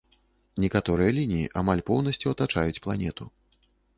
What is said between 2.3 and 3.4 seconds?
атачаюць планету.